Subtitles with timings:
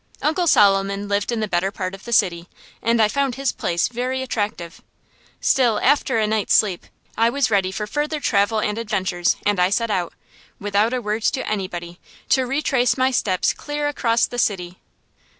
[0.23, 2.47] Uncle Solomon lived in the better part of the city,
[2.81, 4.81] and I found his place very attractive.
[5.39, 9.69] Still, after a night's sleep, I was ready for further travel and adventures, and I
[9.69, 10.13] set out,
[10.59, 14.79] without a word to anybody, to retrace my steps clear across the city.